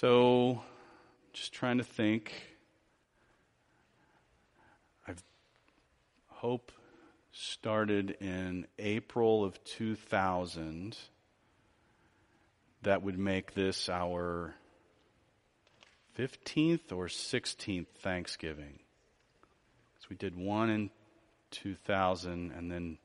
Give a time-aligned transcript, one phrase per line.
[0.00, 0.60] So,
[1.32, 2.32] just trying to think.
[5.06, 5.22] I've
[6.26, 6.72] hope
[7.30, 10.98] started in April of 2000.
[12.82, 14.56] That would make this our
[16.18, 18.80] 15th or 16th Thanksgiving.
[20.00, 20.90] So we did one in
[21.52, 22.98] 2000, and then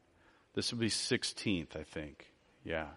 [0.56, 2.34] this would be 16th, I think.
[2.64, 2.88] Yeah.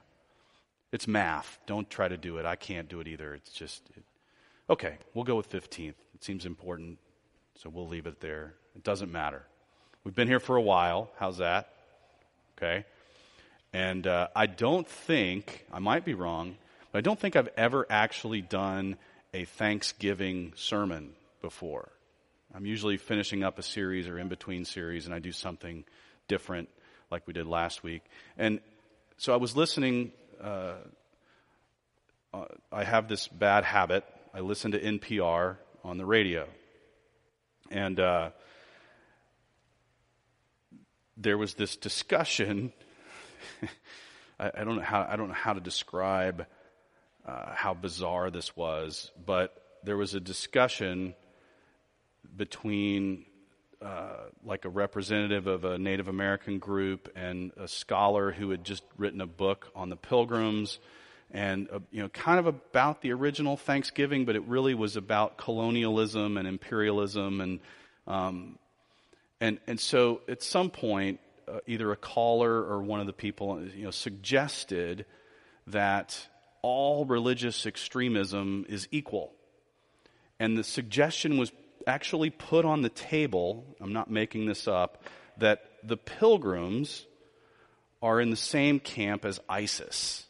[0.92, 1.58] It's math.
[1.66, 2.44] Don't try to do it.
[2.44, 3.34] I can't do it either.
[3.34, 4.04] It's just, it,
[4.68, 5.94] okay, we'll go with 15th.
[6.14, 6.98] It seems important,
[7.56, 8.54] so we'll leave it there.
[8.76, 9.42] It doesn't matter.
[10.04, 11.10] We've been here for a while.
[11.18, 11.72] How's that?
[12.58, 12.84] Okay.
[13.72, 16.56] And uh, I don't think, I might be wrong,
[16.90, 18.96] but I don't think I've ever actually done
[19.32, 21.88] a Thanksgiving sermon before.
[22.54, 25.84] I'm usually finishing up a series or in between series, and I do something
[26.28, 26.68] different
[27.10, 28.02] like we did last week.
[28.36, 28.60] And
[29.16, 30.12] so I was listening.
[30.42, 30.74] Uh,
[32.34, 34.04] uh, I have this bad habit.
[34.34, 36.48] I listen to NPR on the radio.
[37.70, 38.30] And uh,
[41.16, 42.72] there was this discussion.
[44.40, 46.46] I, I, don't know how I don't know how to describe
[47.24, 51.14] uh, how bizarre this was, but there was a discussion
[52.36, 53.26] between
[53.82, 58.84] uh, like a representative of a Native American group and a scholar who had just
[58.96, 60.78] written a book on the Pilgrims,
[61.32, 65.36] and uh, you know, kind of about the original Thanksgiving, but it really was about
[65.36, 67.60] colonialism and imperialism, and
[68.06, 68.58] um,
[69.40, 73.64] and and so at some point, uh, either a caller or one of the people,
[73.64, 75.06] you know, suggested
[75.66, 76.28] that
[76.62, 79.32] all religious extremism is equal,
[80.38, 81.50] and the suggestion was
[81.86, 85.04] actually put on the table, I'm not making this up,
[85.38, 87.06] that the pilgrims
[88.02, 90.26] are in the same camp as ISIS.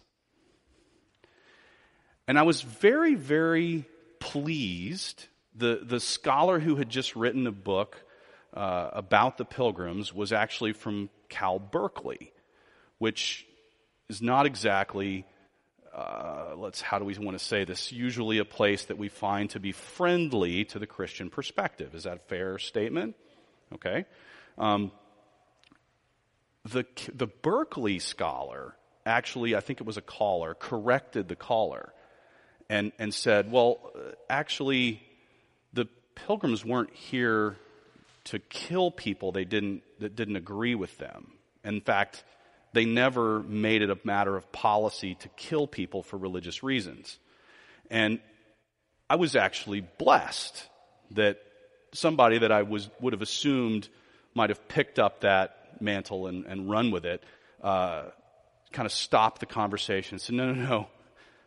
[2.29, 3.85] And I was very, very
[4.21, 5.27] pleased.
[5.55, 8.03] The, the scholar who had just written a book
[8.55, 12.33] uh, about the pilgrims was actually from Cal Berkeley,
[12.99, 13.47] which
[14.09, 15.25] is not exactly
[15.95, 17.93] uh, let's how do we want to say this?
[17.93, 21.95] Usually a place that we find to be friendly to the christian perspective.
[21.95, 23.15] Is that a fair statement?
[23.75, 24.05] Okay.
[24.59, 24.93] Um,
[26.65, 31.93] the the berkeley scholar actually i think it was a caller corrected the caller
[32.71, 33.93] and and said well
[34.31, 35.03] actually
[35.73, 37.57] the pilgrims weren't here
[38.25, 39.33] to kill people.
[39.33, 41.33] They didn't that didn't agree with them.
[41.65, 42.25] In fact
[42.73, 47.19] they never made it a matter of policy to kill people for religious reasons.
[47.91, 48.21] And
[49.11, 50.69] I was actually blessed
[51.11, 51.39] that
[51.93, 53.89] somebody that I was, would have assumed
[54.35, 57.23] might have picked up that mantle and, and run with it,
[57.63, 58.05] uh,
[58.73, 60.87] kind of stopped the conversation and said, no, no, no,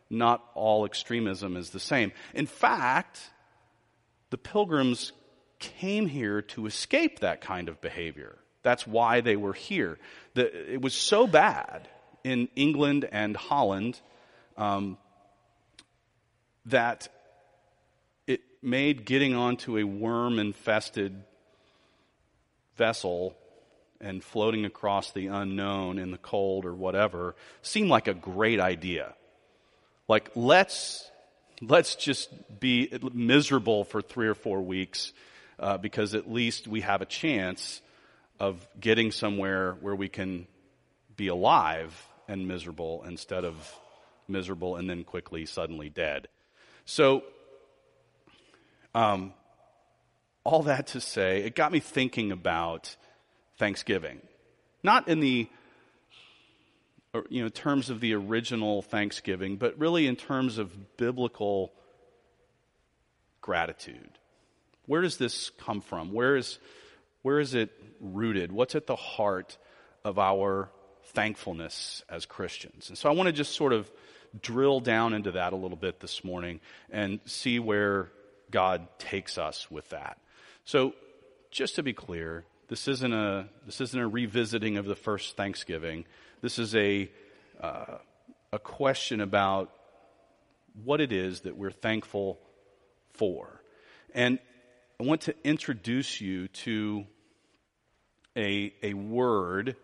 [0.08, 2.12] not all extremism is the same.
[2.34, 3.30] In fact,
[4.30, 5.12] the pilgrims
[5.58, 8.36] came here to escape that kind of behavior.
[8.66, 9.96] That's why they were here.
[10.34, 11.86] The, it was so bad
[12.24, 14.00] in England and Holland
[14.56, 14.98] um,
[16.64, 17.06] that
[18.26, 21.22] it made getting onto a worm infested
[22.76, 23.36] vessel
[24.00, 29.14] and floating across the unknown in the cold or whatever seem like a great idea.
[30.08, 31.08] Like, let's,
[31.60, 35.12] let's just be miserable for three or four weeks
[35.60, 37.80] uh, because at least we have a chance
[38.38, 40.46] of getting somewhere where we can
[41.16, 43.74] be alive and miserable instead of
[44.28, 46.28] miserable and then quickly, suddenly dead.
[46.84, 47.24] So,
[48.94, 49.32] um,
[50.44, 52.96] all that to say, it got me thinking about
[53.58, 54.20] Thanksgiving.
[54.82, 55.48] Not in the
[57.30, 61.72] you know, terms of the original Thanksgiving, but really in terms of biblical
[63.40, 64.18] gratitude.
[64.86, 66.12] Where does this come from?
[66.12, 66.58] Where is
[67.26, 68.52] where is it rooted?
[68.52, 69.58] What's at the heart
[70.04, 70.70] of our
[71.06, 72.88] thankfulness as Christians?
[72.88, 73.90] And so I want to just sort of
[74.40, 78.12] drill down into that a little bit this morning and see where
[78.52, 80.20] God takes us with that.
[80.66, 80.92] So
[81.50, 86.04] just to be clear, this isn't a this isn't a revisiting of the first Thanksgiving.
[86.42, 87.10] This is a
[87.60, 87.98] uh,
[88.52, 89.72] a question about
[90.84, 92.38] what it is that we're thankful
[93.14, 93.60] for,
[94.14, 94.38] and
[95.00, 97.04] I want to introduce you to
[98.36, 99.76] a, a word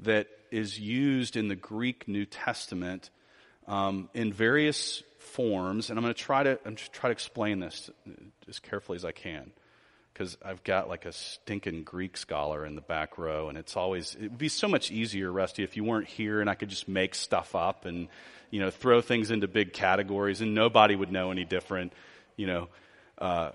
[0.00, 3.10] that is used in the Greek New Testament
[3.66, 7.90] um, in various forms, and I'm going to try to I'm try to explain this
[8.48, 9.50] as carefully as I can.
[10.12, 14.14] because I've got like a stinking Greek scholar in the back row, and it's always
[14.14, 16.88] it would be so much easier, Rusty, if you weren't here and I could just
[16.88, 18.08] make stuff up and
[18.50, 21.92] you know throw things into big categories, and nobody would know any different.
[22.36, 22.68] You know,
[23.18, 23.50] uh,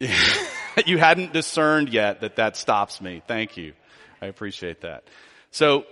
[0.86, 3.22] you hadn't discerned yet that that stops me.
[3.26, 3.72] Thank you,
[4.20, 5.04] I appreciate that.
[5.50, 5.86] So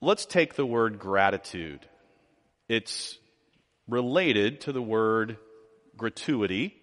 [0.00, 1.86] let's take the word gratitude.
[2.68, 3.18] It's
[3.86, 5.36] related to the word
[5.96, 6.74] gratuity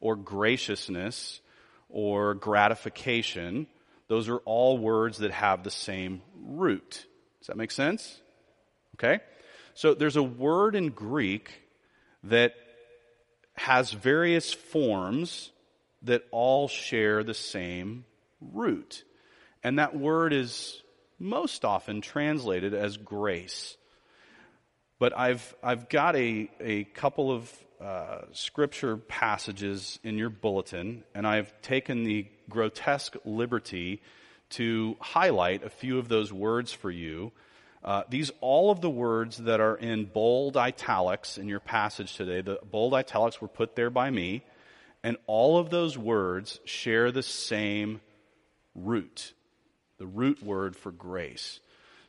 [0.00, 1.40] or graciousness
[1.88, 3.66] or gratification.
[4.06, 7.04] Those are all words that have the same root.
[7.40, 8.20] Does that make sense?
[8.94, 9.20] Okay?
[9.74, 11.50] So there's a word in Greek
[12.24, 12.54] that
[13.58, 15.50] has various forms
[16.02, 18.04] that all share the same
[18.40, 19.04] root.
[19.62, 20.82] And that word is
[21.18, 23.76] most often translated as grace.
[24.98, 31.26] But I've, I've got a, a couple of uh, scripture passages in your bulletin, and
[31.26, 34.02] I've taken the grotesque liberty
[34.50, 37.32] to highlight a few of those words for you.
[37.84, 42.40] Uh, these, all of the words that are in bold italics in your passage today,
[42.40, 44.42] the bold italics were put there by me,
[45.02, 48.00] and all of those words share the same
[48.74, 49.32] root,
[49.98, 51.60] the root word for grace.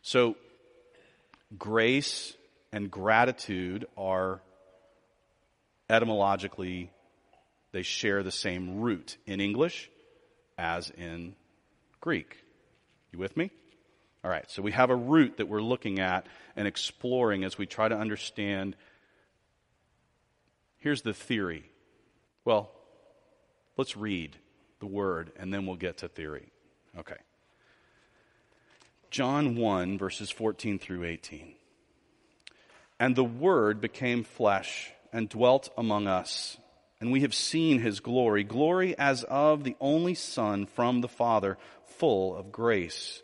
[0.01, 0.35] So,
[1.57, 2.33] grace
[2.71, 4.41] and gratitude are
[5.89, 6.91] etymologically,
[7.71, 9.89] they share the same root in English
[10.57, 11.35] as in
[12.01, 12.37] Greek.
[13.11, 13.51] You with me?
[14.23, 16.25] All right, so we have a root that we're looking at
[16.55, 18.75] and exploring as we try to understand.
[20.79, 21.63] Here's the theory.
[22.43, 22.69] Well,
[23.77, 24.35] let's read
[24.79, 26.51] the word and then we'll get to theory.
[26.97, 27.15] Okay.
[29.09, 31.53] John 1, verses 14 through 18.
[32.99, 36.57] And the Word became flesh and dwelt among us.
[37.01, 41.57] And we have seen his glory, glory as of the only Son from the Father,
[41.85, 43.23] full of grace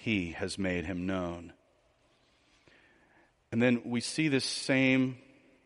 [0.00, 1.52] He has made him known.
[3.52, 5.18] And then we see this same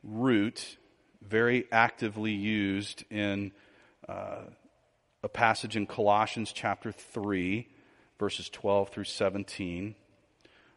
[0.03, 0.77] root
[1.23, 3.53] very actively used in
[4.09, 4.43] uh,
[5.23, 7.69] a passage in Colossians chapter 3,
[8.19, 9.95] verses 12 through 17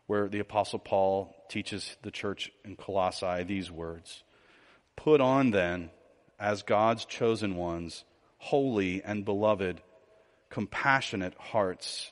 [0.07, 4.23] where the Apostle Paul teaches the church in Colossae these words
[4.95, 5.91] Put on then,
[6.39, 8.03] as God's chosen ones,
[8.37, 9.81] holy and beloved,
[10.49, 12.11] compassionate hearts,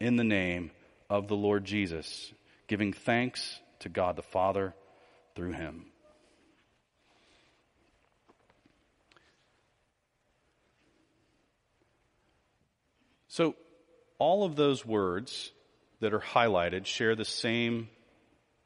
[0.00, 0.70] in the name
[1.08, 2.32] of the Lord Jesus,
[2.66, 4.74] giving thanks to God the Father
[5.34, 5.86] through him.
[13.28, 13.54] So,
[14.18, 15.52] all of those words
[16.00, 17.88] that are highlighted share the same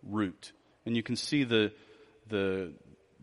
[0.02, 0.52] root.
[0.86, 1.72] And you can see the,
[2.28, 2.72] the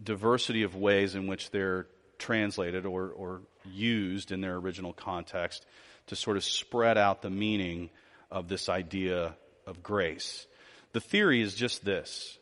[0.01, 1.87] diversity of ways in which they're
[2.17, 5.65] translated or, or used in their original context
[6.07, 7.89] to sort of spread out the meaning
[8.31, 9.35] of this idea
[9.65, 10.47] of grace.
[10.93, 12.37] The theory is just this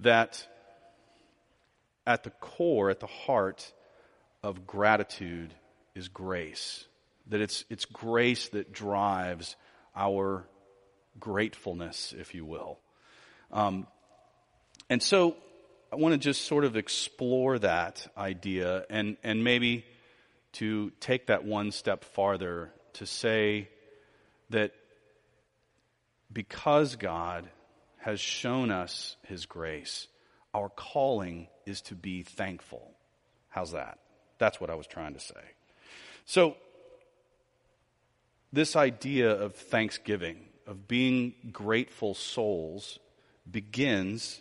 [0.00, 0.46] that
[2.06, 3.72] at the core, at the heart
[4.42, 5.54] of gratitude
[5.94, 6.86] is grace.
[7.28, 9.56] That it's, it's grace that drives
[9.96, 10.46] our
[11.18, 12.78] gratefulness, if you will.
[13.50, 13.86] Um,
[14.90, 15.36] and so
[15.92, 19.86] I want to just sort of explore that idea and, and maybe
[20.54, 23.68] to take that one step farther to say
[24.50, 24.72] that
[26.32, 27.48] because God
[27.98, 30.08] has shown us his grace,
[30.52, 32.92] our calling is to be thankful.
[33.48, 33.98] How's that?
[34.38, 35.40] That's what I was trying to say.
[36.26, 36.56] So,
[38.52, 42.98] this idea of thanksgiving, of being grateful souls,
[43.50, 44.40] begins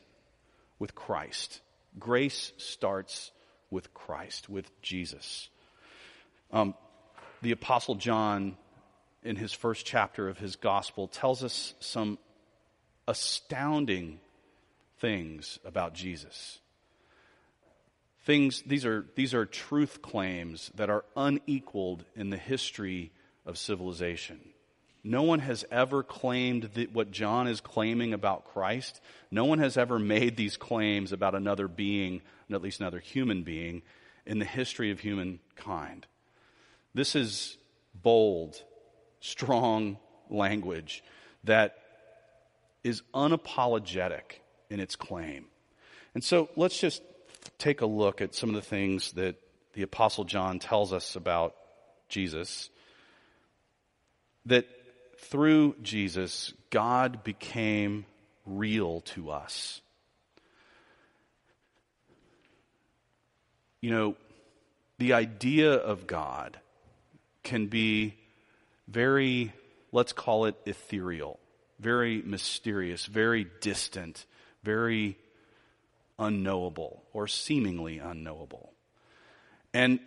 [0.79, 1.62] with Christ.
[2.00, 3.31] Grace starts
[3.69, 5.50] with Christ, with Jesus.
[6.51, 6.75] Um,
[7.44, 8.58] the Apostle John,
[9.22, 12.18] in his first chapter of his gospel, tells us some
[13.08, 14.20] astounding
[15.00, 16.60] things about Jesus.
[18.24, 23.12] Things, these are, these are truth claims that are unequaled in the history
[23.46, 24.40] of civilization.
[25.04, 29.02] No one has ever claimed what John is claiming about Christ.
[29.30, 33.82] No one has ever made these claims about another being, at least another human being,
[34.26, 36.08] in the history of humankind.
[36.94, 37.58] This is
[37.94, 38.62] bold,
[39.20, 39.98] strong
[40.30, 41.04] language
[41.44, 41.78] that
[42.84, 45.46] is unapologetic in its claim.
[46.14, 47.02] And so let's just
[47.58, 49.36] take a look at some of the things that
[49.74, 51.56] the Apostle John tells us about
[52.10, 52.70] Jesus.
[54.46, 54.68] That
[55.18, 58.06] through Jesus, God became
[58.46, 59.82] real to us.
[63.82, 64.16] You know,
[65.00, 66.60] the idea of God
[67.44, 68.16] can be
[68.88, 69.54] very,
[69.92, 71.40] let's call it ethereal,
[71.80, 74.26] very mysterious, very distant,
[74.64, 75.18] very
[76.18, 78.72] unknowable, or seemingly unknowable.
[79.74, 80.00] And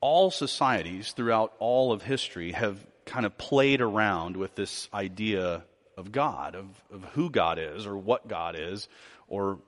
[0.00, 5.64] all societies throughout all of history have kind of played around with this idea
[5.96, 8.88] of God, of, of who God is, or what God is,
[9.26, 9.58] or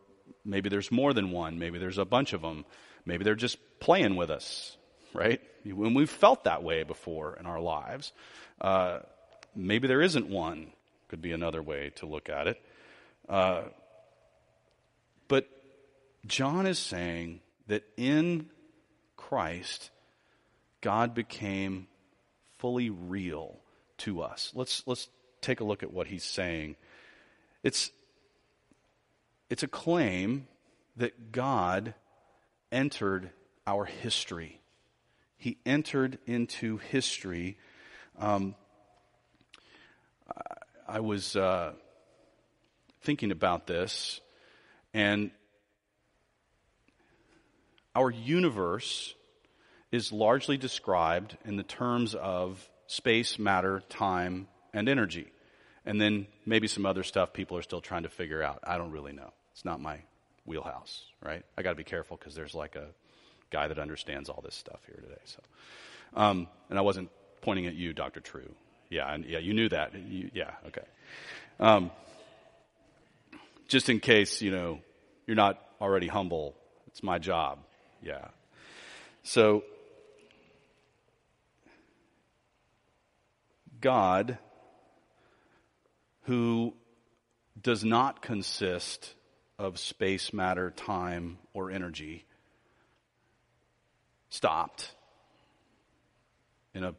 [0.45, 2.65] maybe there's more than one, maybe there's a bunch of them,
[3.05, 4.77] maybe they're just playing with us,
[5.13, 5.41] right?
[5.65, 8.13] When we've felt that way before in our lives.
[8.61, 9.01] Uh,
[9.55, 10.73] maybe there isn't one,
[11.09, 12.63] could be another way to look at it.
[13.29, 13.63] Uh,
[15.29, 15.49] but
[16.27, 18.49] John is saying that in
[19.17, 19.91] Christ,
[20.81, 21.87] God became
[22.59, 23.57] fully real
[23.99, 24.53] to us.
[24.55, 25.09] Let's, let's
[25.41, 26.77] take a look at what he's saying.
[27.63, 27.91] It's,
[29.49, 30.47] it's a claim
[30.97, 31.95] that God
[32.73, 33.31] entered
[33.67, 34.60] our history.
[35.41, 37.57] He entered into history.
[38.19, 38.55] Um,
[40.87, 41.73] I, was uh,
[43.01, 44.21] thinking about this,
[44.93, 45.31] and
[47.95, 49.15] our universe
[49.91, 55.33] is largely described in the terms of space, matter, time, and energy.
[55.87, 58.61] And then maybe some other stuff people are still trying to figure out.
[58.63, 59.33] I don't really know.
[59.53, 60.01] It's not my
[60.45, 61.43] wheelhouse, right?
[61.57, 62.89] I got to be careful because there's like a
[63.51, 65.21] guy that understands all this stuff here today.
[65.25, 65.41] So,
[66.15, 68.21] um, and I wasn't pointing at you, Dr.
[68.21, 68.55] True.
[68.89, 69.95] Yeah, and yeah, you knew that.
[69.95, 70.85] You, yeah, okay.
[71.59, 71.91] Um,
[73.69, 74.81] just in case you know
[75.27, 76.57] you're not already humble,
[76.89, 77.59] it's my job.
[78.03, 78.29] Yeah.
[79.23, 79.65] So
[83.81, 84.39] God,
[86.23, 86.75] who
[87.61, 89.15] does not consist
[89.59, 92.25] of space, matter, time, or energy,
[94.31, 94.95] stopped
[96.75, 96.95] in a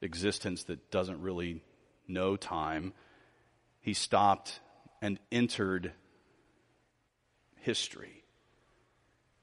[0.00, 1.62] existence that doesn't really
[2.08, 2.92] know time.
[3.80, 4.60] He stopped
[5.00, 5.92] and entered
[7.60, 8.24] history.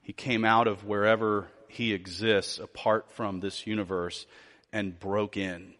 [0.02, 4.26] He came out of wherever he exists apart from this universe
[4.72, 5.74] and broke in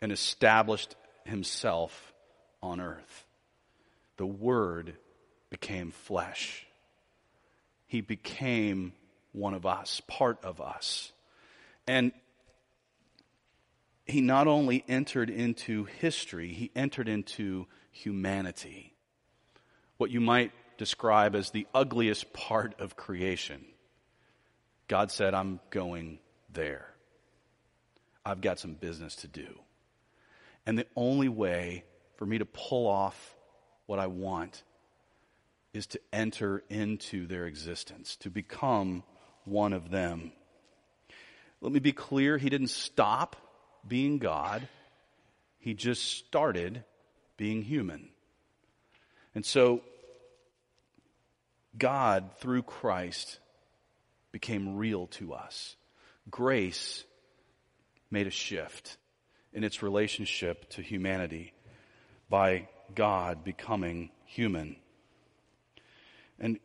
[0.00, 2.12] and established himself
[2.62, 3.24] on earth.
[4.16, 4.94] The Word
[5.50, 6.66] became flesh.
[7.86, 8.92] He became
[9.36, 11.12] one of us, part of us.
[11.86, 12.12] And
[14.06, 18.94] he not only entered into history, he entered into humanity.
[19.98, 23.64] What you might describe as the ugliest part of creation.
[24.88, 26.18] God said, I'm going
[26.52, 26.86] there.
[28.24, 29.60] I've got some business to do.
[30.64, 31.84] And the only way
[32.16, 33.36] for me to pull off
[33.86, 34.62] what I want
[35.72, 39.02] is to enter into their existence, to become
[39.46, 40.32] one of them.
[41.60, 43.36] Let me be clear, he didn't stop
[43.86, 44.68] being God,
[45.58, 46.84] he just started
[47.36, 48.08] being human.
[49.34, 49.82] And so,
[51.76, 53.38] God, through Christ,
[54.32, 55.76] became real to us.
[56.30, 57.04] Grace
[58.10, 58.96] made a shift
[59.52, 61.52] in its relationship to humanity
[62.28, 64.76] by God becoming human.
[66.38, 66.58] And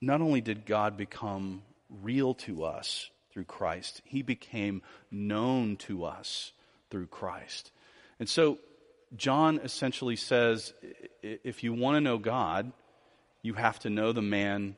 [0.00, 1.62] not only did God become
[2.02, 4.02] real to us through Christ.
[4.04, 6.52] He became known to us
[6.90, 7.70] through Christ.
[8.18, 8.58] And so
[9.16, 10.72] John essentially says
[11.22, 12.72] if you want to know God,
[13.42, 14.76] you have to know the man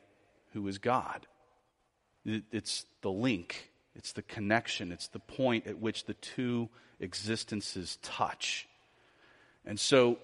[0.53, 1.27] who is God.
[2.25, 8.67] It's the link, it's the connection, it's the point at which the two existences touch.
[9.65, 10.19] And so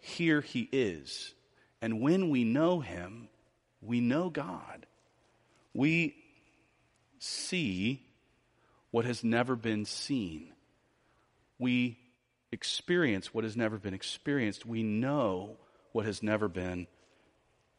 [0.00, 1.34] here he is.
[1.80, 3.28] And when we know him,
[3.80, 4.86] we know God.
[5.72, 6.16] We
[7.18, 8.04] see
[8.90, 10.52] what has never been seen.
[11.58, 11.98] We
[12.52, 14.66] experience what has never been experienced.
[14.66, 15.56] We know
[15.92, 16.86] what has never been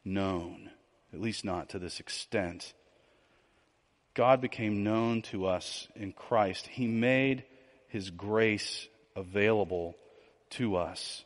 [0.04, 0.70] known,
[1.12, 2.72] at least not to this extent.
[4.14, 6.66] God became known to us in Christ.
[6.66, 7.44] He made
[7.88, 9.96] his grace available
[10.50, 11.24] to us.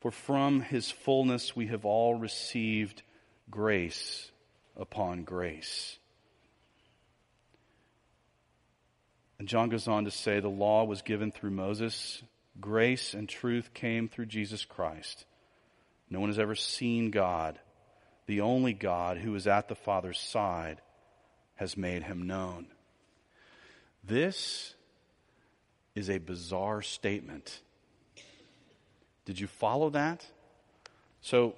[0.00, 3.02] For from his fullness we have all received
[3.50, 4.30] grace
[4.76, 5.98] upon grace.
[9.42, 12.22] And John goes on to say the law was given through Moses,
[12.60, 15.24] grace and truth came through Jesus Christ.
[16.08, 17.58] No one has ever seen God.
[18.26, 20.80] The only God who is at the Father's side
[21.56, 22.66] has made him known.
[24.04, 24.76] This
[25.96, 27.62] is a bizarre statement.
[29.24, 30.24] Did you follow that?
[31.20, 31.56] So,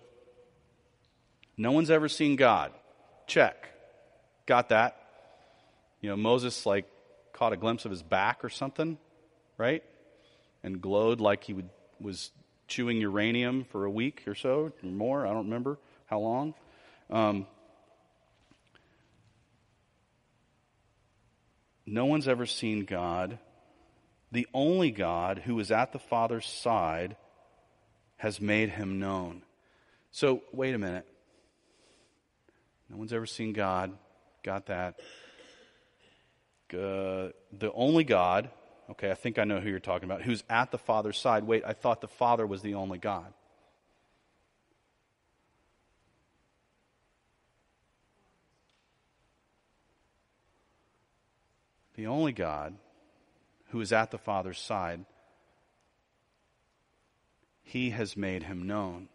[1.59, 2.73] no one's ever seen God.
[3.27, 3.69] Check.
[4.47, 4.97] Got that.
[6.01, 6.87] You know, Moses, like,
[7.35, 8.97] caught a glimpse of his back or something,
[9.59, 9.83] right?
[10.63, 11.69] And glowed like he would,
[12.01, 12.31] was
[12.67, 15.27] chewing uranium for a week or so, or more.
[15.27, 16.55] I don't remember how long.
[17.11, 17.47] Um,
[21.85, 23.39] no one's ever seen God.
[24.33, 27.17] The only God who is at the Father's side
[28.17, 29.43] has made him known.
[30.11, 31.07] So, wait a minute.
[32.89, 33.93] No one's ever seen God.
[34.43, 35.01] Got that.
[36.75, 38.51] Uh, the only God,
[38.91, 41.45] okay, I think I know who you're talking about, who's at the Father's side.
[41.45, 43.33] Wait, I thought the Father was the only God.
[51.95, 52.75] The only God
[53.69, 55.05] who is at the Father's side,
[57.63, 59.09] he has made him known.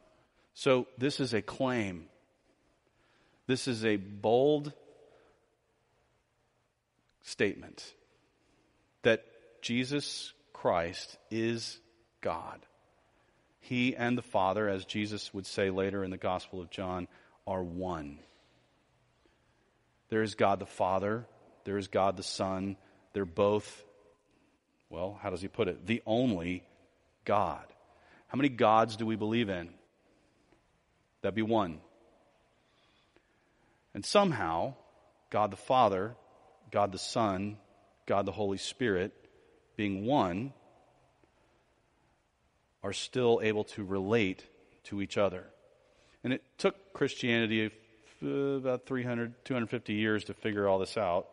[0.54, 2.08] So this is a claim.
[3.48, 4.74] This is a bold
[7.30, 7.94] statement
[9.04, 9.24] that
[9.62, 11.80] Jesus Christ is
[12.22, 12.60] God.
[13.62, 17.08] He and the Father, as Jesus would say later in the Gospel of John,
[17.46, 18.20] are one.
[20.10, 21.26] There is God the Father,
[21.66, 22.78] there is God the Son.
[23.14, 23.84] They're both,
[24.90, 25.86] well, how does he put it?
[25.86, 26.64] The only
[27.26, 27.66] God.
[28.28, 29.70] How many gods do we believe in?
[31.22, 31.80] That'd be one.
[33.94, 34.76] And somehow,
[35.30, 36.16] God the Father
[36.72, 37.58] God the Son,
[38.06, 39.14] God the Holy Spirit,
[39.76, 40.54] being one,
[42.84, 44.46] are still able to relate
[44.86, 45.46] to each other.
[46.24, 47.72] And it took Christianity
[48.22, 51.28] about 300, 250 years to figure all this out.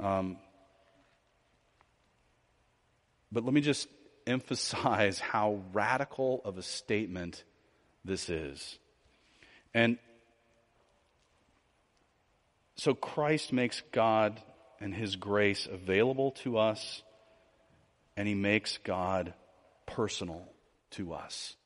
[0.00, 0.38] Um,
[3.30, 3.88] but let me just
[4.26, 7.44] emphasize how radical of a statement
[8.04, 8.78] this is.
[9.74, 9.98] And
[12.76, 14.40] so Christ makes God
[14.80, 17.02] and His grace available to us,
[18.16, 19.34] and He makes God
[19.86, 20.48] personal
[20.92, 21.56] to us.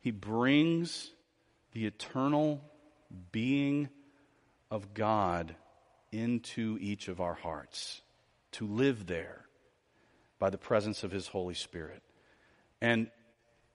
[0.00, 1.10] He brings
[1.72, 2.62] the eternal
[3.32, 3.88] being
[4.70, 5.54] of God
[6.12, 8.00] into each of our hearts
[8.52, 9.44] to live there
[10.38, 12.02] by the presence of His Holy Spirit.
[12.80, 13.10] And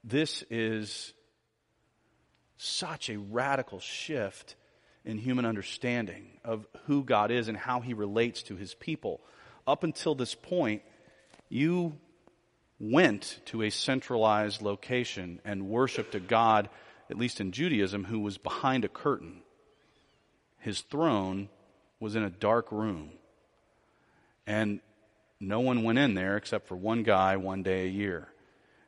[0.04, 1.14] this is
[2.58, 4.56] such a radical shift
[5.06, 9.22] in human understanding of who God is and how he relates to his people.
[9.68, 10.82] Up until this point,
[11.48, 11.98] you
[12.80, 16.70] went to a centralized location and worshiped a God,
[17.10, 19.42] at least in Judaism, who was behind a curtain.
[20.60, 21.50] His throne
[22.00, 23.12] was in a dark room.
[24.48, 24.80] And
[25.40, 28.28] no one went in there except for one guy one day a year.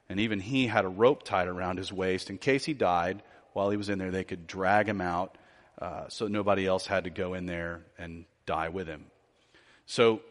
[0.10, 3.22] And even he had a rope tied around his waist in case he died
[3.54, 4.12] while he was in there.
[4.12, 5.38] They could drag him out
[5.80, 9.06] uh, so nobody else had to go in there and die with him.
[9.86, 10.22] So,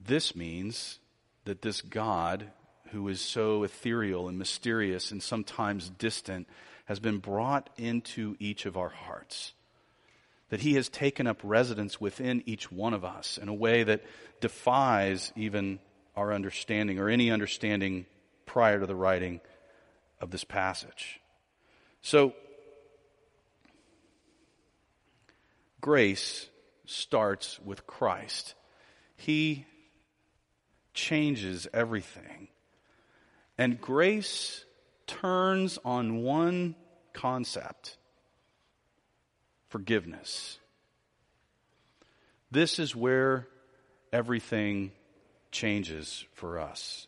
[0.00, 0.98] this means
[1.44, 2.50] that this God,
[2.90, 6.46] who is so ethereal and mysterious and sometimes distant,
[6.84, 9.52] has been brought into each of our hearts.
[10.50, 14.02] That he has taken up residence within each one of us in a way that
[14.40, 15.78] defies even
[16.16, 18.06] our understanding or any understanding
[18.46, 19.40] prior to the writing
[20.20, 21.20] of this passage.
[22.02, 22.32] So,
[25.80, 26.48] grace
[26.86, 28.54] starts with Christ.
[29.16, 29.66] He
[30.94, 32.48] changes everything.
[33.56, 34.64] And grace
[35.06, 36.74] turns on one
[37.12, 37.96] concept
[39.68, 40.58] forgiveness.
[42.50, 43.46] This is where
[44.12, 44.92] everything
[45.50, 47.06] changes for us.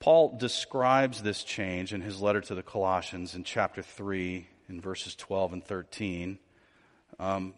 [0.00, 5.14] Paul describes this change in his letter to the Colossians in chapter 3, in verses
[5.14, 6.38] 12 and 13.
[7.18, 7.52] Um,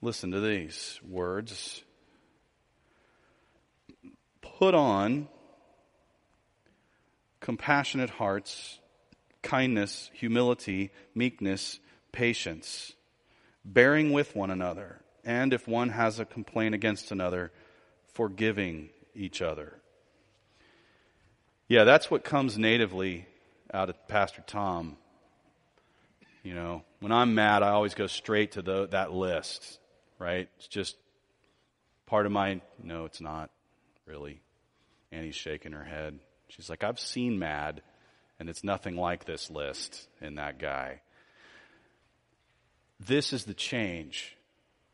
[0.00, 1.84] listen to these words.
[4.40, 5.28] Put on
[7.40, 8.78] compassionate hearts,
[9.42, 11.78] kindness, humility, meekness,
[12.10, 12.94] patience,
[13.66, 17.52] bearing with one another, and if one has a complaint against another,
[18.14, 19.78] forgiving each other.
[21.68, 23.26] Yeah, that's what comes natively
[23.74, 24.96] out of Pastor Tom.
[26.44, 29.80] You know, when I'm mad, I always go straight to the, that list,
[30.18, 30.48] right?
[30.58, 30.96] It's just
[32.06, 33.50] part of my, no, it's not
[34.06, 34.40] really.
[35.10, 36.20] Annie's shaking her head.
[36.48, 37.82] She's like, I've seen mad,
[38.38, 41.00] and it's nothing like this list in that guy.
[43.00, 44.36] This is the change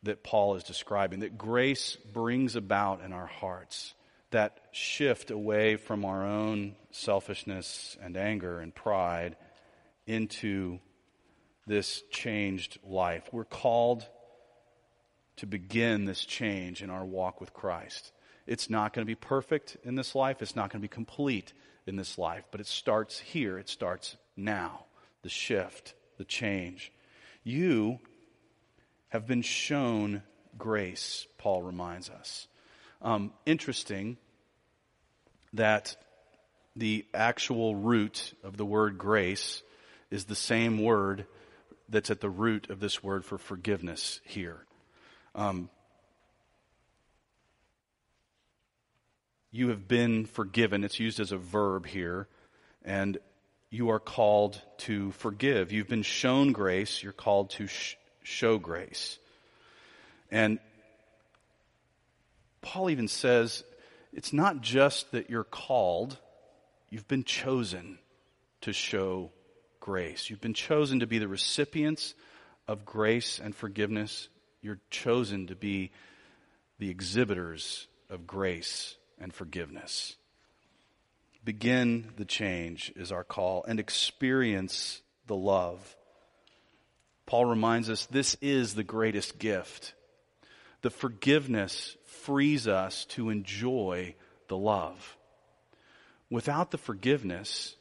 [0.05, 3.95] that Paul is describing, that grace brings about in our hearts
[4.33, 9.37] that shift away from our own selfishness and anger and pride
[10.07, 10.79] into
[11.67, 13.29] this changed life.
[13.33, 14.07] We're called
[15.37, 18.13] to begin this change in our walk with Christ.
[18.47, 21.53] It's not going to be perfect in this life, it's not going to be complete
[21.87, 24.87] in this life, but it starts here, it starts now.
[25.23, 26.93] The shift, the change.
[27.45, 28.01] You
[29.09, 30.23] have been shown
[30.59, 32.49] grace, Paul reminds us.
[33.03, 34.17] Um, interesting
[35.55, 35.97] that
[36.77, 39.63] the actual root of the word grace
[40.11, 41.27] is the same word
[41.89, 44.65] that's at the root of this word for forgiveness here.
[45.35, 45.69] Um,
[49.51, 50.85] you have been forgiven.
[50.85, 52.29] It's used as a verb here.
[52.85, 53.19] And
[53.71, 55.73] you are called to forgive.
[55.73, 57.03] You've been shown grace.
[57.03, 59.19] You're called to sh- show grace.
[60.31, 60.59] And
[62.63, 63.65] Paul even says
[64.13, 66.17] it's not just that you're called,
[66.89, 67.99] you've been chosen
[68.63, 69.31] to show
[69.81, 70.31] grace.
[70.31, 72.15] You've been chosen to be the recipients
[72.69, 74.29] of grace and forgiveness.
[74.63, 75.91] You're chosen to be
[76.79, 80.17] the exhibitors of grace and forgiveness.
[81.45, 85.97] Begin the change is our call and experience the love.
[87.27, 89.95] Paul reminds us this is the greatest gift.
[90.83, 94.15] The forgiveness frees us to enjoy
[94.49, 95.17] the love.
[96.31, 97.77] Without the forgiveness,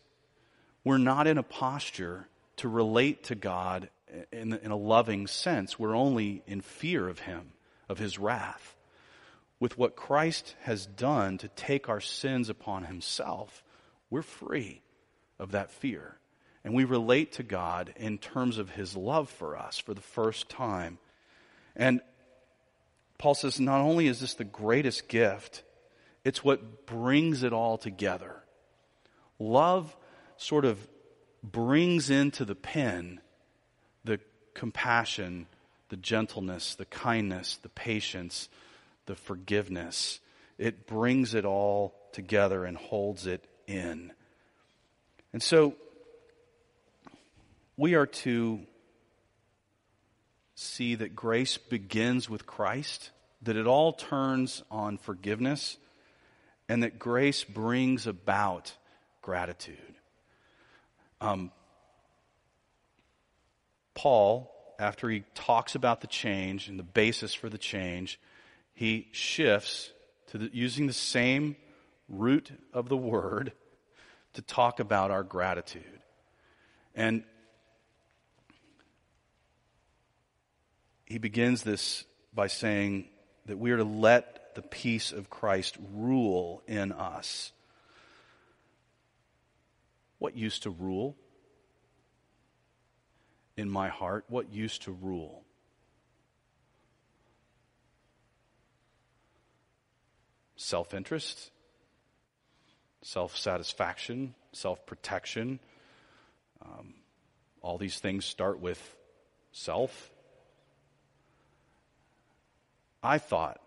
[0.84, 2.28] we're not in a posture
[2.58, 3.90] to relate to God
[4.32, 5.80] in, in, a loving sense.
[5.80, 7.54] We're only in fear of Him,
[7.88, 8.76] of His wrath.
[9.60, 13.64] With what Christ has done to take our sins upon Himself,
[14.10, 14.82] we're free
[15.40, 16.18] of that fear.
[16.64, 20.50] And we relate to God in terms of His love for us for the first
[20.50, 20.98] time.
[21.76, 22.02] And
[23.22, 25.62] Paul says, not only is this the greatest gift,
[26.26, 28.36] it's what brings it all together.
[29.38, 29.96] Love
[30.38, 30.80] sort of
[31.44, 33.22] brings into the pen
[34.04, 34.20] the
[34.56, 35.46] compassion,
[35.90, 38.50] the gentleness, the kindness, the patience,
[39.06, 40.20] the forgiveness.
[40.58, 44.14] It brings it all together and holds it in.
[45.32, 45.76] And so
[47.78, 48.62] we are to
[50.62, 55.78] see that grace begins with Christ, that it all turns on forgiveness,
[56.70, 58.74] and that grace brings about
[59.22, 59.78] gratitude.
[61.20, 61.52] Um,
[63.94, 68.20] Paul, after he talks about the change and the basis for the change,
[68.74, 69.92] he shifts
[70.28, 71.56] to the, using the same
[72.08, 73.52] root of the word
[74.34, 75.84] to talk about our gratitude.
[76.96, 77.24] And
[81.12, 83.06] he begins this by saying
[83.46, 87.52] that we are to let the peace of Christ rule in us.
[90.20, 91.18] What used to rule
[93.58, 94.24] in my heart?
[94.30, 95.44] What used to rule?
[100.56, 101.52] Self interest,
[103.02, 105.60] self satisfaction, self protection.
[106.64, 106.94] Um,
[107.62, 108.80] all these things start with
[109.52, 110.11] self.
[113.04, 113.60] I thought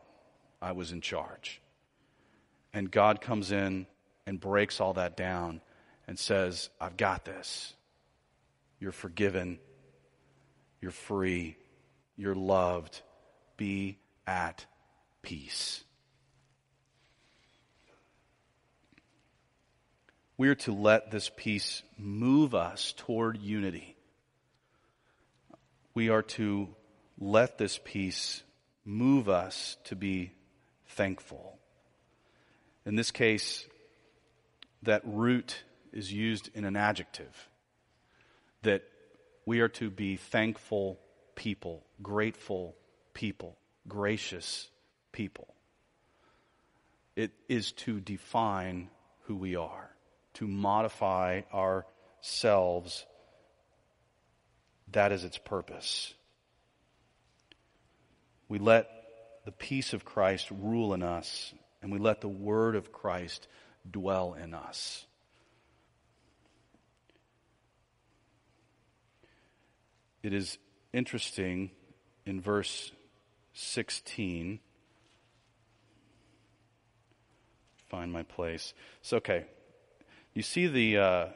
[0.62, 1.60] I was in charge.
[2.72, 3.86] And God comes in
[4.26, 5.60] and breaks all that down
[6.06, 7.74] and says, I've got this.
[8.80, 9.58] You're forgiven.
[10.80, 11.56] You're free.
[12.16, 13.00] You're loved.
[13.56, 14.66] Be at
[15.22, 15.84] peace.
[20.36, 23.96] We are to let this peace move us toward unity.
[25.94, 26.68] We are to
[27.18, 28.42] let this peace
[28.84, 30.32] move us to be
[30.88, 31.58] thankful.
[32.84, 33.66] In this case,
[34.82, 37.48] that root is used in an adjective.
[38.62, 38.82] That
[39.46, 40.98] we are to be thankful
[41.34, 42.74] people, grateful
[43.14, 43.56] people,
[43.88, 44.68] gracious
[45.12, 45.48] people.
[47.16, 48.90] It is to define
[49.22, 49.94] who we are
[50.34, 53.06] to modify ourselves.
[54.92, 56.12] That is its purpose.
[58.48, 58.88] We let
[59.44, 61.52] the peace of Christ rule in us,
[61.82, 63.48] and we let the word of Christ
[63.90, 65.06] dwell in us.
[70.22, 70.56] It is
[70.92, 71.70] interesting
[72.24, 72.92] in verse
[73.52, 74.58] 16.
[77.88, 78.72] Find my place.
[79.00, 79.44] It's okay.
[80.32, 81.26] You see the uh,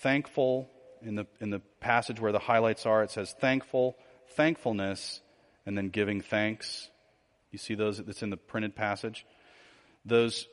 [0.00, 0.70] thankful
[1.02, 3.02] in the, in the passage where the highlights are.
[3.02, 3.96] It says thankful,
[4.30, 5.20] thankfulness,
[5.68, 6.88] and then giving thanks.
[7.50, 9.26] You see those that's in the printed passage?
[10.06, 10.48] Those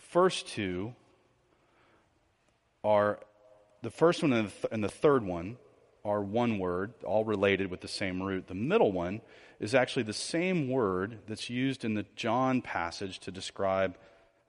[0.00, 0.92] first two
[2.82, 3.20] are
[3.82, 5.56] the first one and the, th- and the third one
[6.04, 8.48] are one word, all related with the same root.
[8.48, 9.20] The middle one
[9.60, 13.96] is actually the same word that's used in the John passage to describe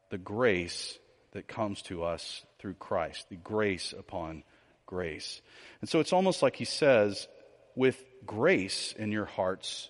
[0.10, 0.98] the grace
[1.34, 4.44] that comes to us through Christ, the grace upon
[4.88, 5.44] grace.
[5.80, 7.28] And so it's almost like he says,
[7.76, 9.90] with grace in your hearts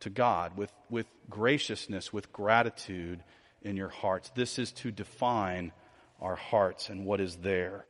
[0.00, 3.22] to God, with, with graciousness, with gratitude
[3.62, 4.30] in your hearts.
[4.34, 5.72] This is to define
[6.20, 7.84] our hearts and what is there.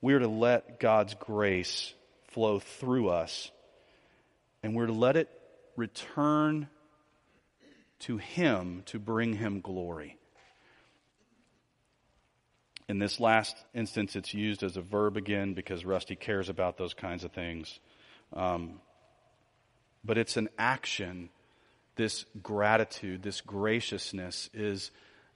[0.00, 1.94] We are to let God's grace
[2.28, 3.50] flow through us,
[4.62, 5.28] and we're to let it
[5.76, 6.68] return
[8.00, 10.18] to Him to bring Him glory.
[12.88, 16.94] In this last instance, it's used as a verb again because Rusty cares about those
[16.94, 17.78] kinds of things.
[18.32, 18.80] Um,
[20.04, 21.30] but it's an action.
[21.96, 24.90] This gratitude, this graciousness is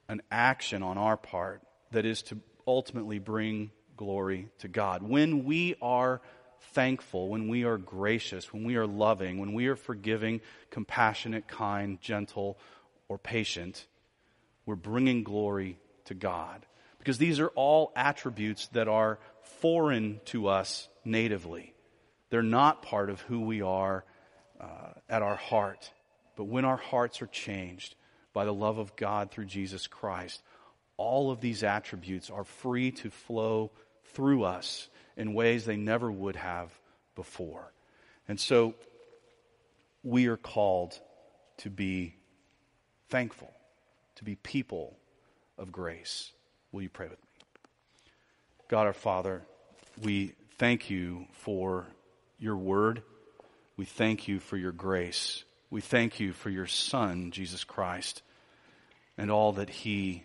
[0.08, 5.02] an action on our part that is to ultimately bring glory to God.
[5.02, 6.20] When we are
[6.72, 12.00] thankful, when we are gracious, when we are loving, when we are forgiving, compassionate, kind,
[12.00, 12.58] gentle,
[13.08, 13.86] or patient,
[14.64, 16.66] we're bringing glory to God.
[16.98, 19.18] Because these are all attributes that are
[19.60, 21.75] foreign to us natively.
[22.30, 24.04] They're not part of who we are
[24.60, 25.90] uh, at our heart.
[26.36, 27.94] But when our hearts are changed
[28.32, 30.42] by the love of God through Jesus Christ,
[30.96, 33.70] all of these attributes are free to flow
[34.12, 36.70] through us in ways they never would have
[37.14, 37.72] before.
[38.28, 38.74] And so
[40.02, 40.98] we are called
[41.58, 42.16] to be
[43.08, 43.52] thankful,
[44.16, 44.96] to be people
[45.58, 46.32] of grace.
[46.72, 47.28] Will you pray with me?
[48.68, 49.42] God our Father,
[50.02, 51.86] we thank you for
[52.38, 53.02] your word.
[53.76, 55.44] We thank you for your grace.
[55.70, 58.22] We thank you for your Son, Jesus Christ,
[59.18, 60.24] and all that he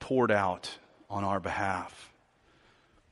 [0.00, 0.76] poured out
[1.08, 2.10] on our behalf.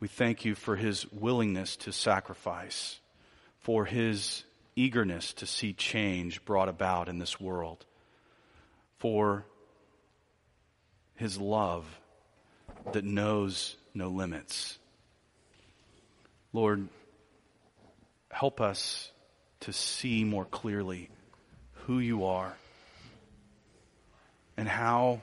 [0.00, 2.98] We thank you for his willingness to sacrifice,
[3.58, 7.84] for his eagerness to see change brought about in this world,
[8.98, 9.44] for
[11.16, 11.84] his love
[12.92, 14.78] that knows no limits.
[16.52, 16.88] Lord,
[18.30, 19.10] help us
[19.60, 21.10] to see more clearly
[21.84, 22.54] who you are
[24.56, 25.20] and how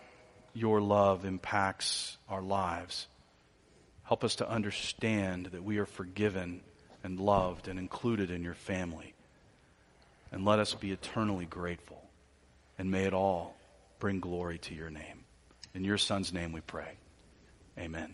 [0.53, 3.07] your love impacts our lives.
[4.03, 6.61] Help us to understand that we are forgiven
[7.03, 9.13] and loved and included in your family.
[10.31, 12.03] And let us be eternally grateful.
[12.77, 13.55] And may it all
[13.99, 15.25] bring glory to your name.
[15.73, 16.97] In your Son's name we pray.
[17.77, 18.13] Amen.